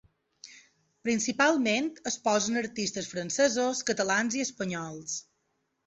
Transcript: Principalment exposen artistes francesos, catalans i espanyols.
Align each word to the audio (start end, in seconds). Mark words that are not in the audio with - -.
Principalment 1.07 1.91
exposen 2.13 2.59
artistes 2.65 3.13
francesos, 3.15 3.87
catalans 3.93 4.41
i 4.43 4.47
espanyols. 4.51 5.19